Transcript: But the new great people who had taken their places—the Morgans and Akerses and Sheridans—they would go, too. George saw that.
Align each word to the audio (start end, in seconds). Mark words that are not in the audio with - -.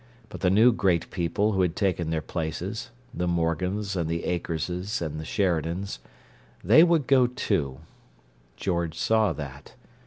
But 0.29 0.41
the 0.41 0.49
new 0.49 0.71
great 0.71 1.11
people 1.11 1.51
who 1.51 1.61
had 1.61 1.75
taken 1.75 2.09
their 2.09 2.23
places—the 2.23 3.27
Morgans 3.27 3.95
and 3.95 4.09
Akerses 4.09 4.99
and 4.99 5.23
Sheridans—they 5.27 6.83
would 6.83 7.05
go, 7.05 7.27
too. 7.27 7.81
George 8.55 8.97
saw 8.97 9.31
that. 9.33 9.75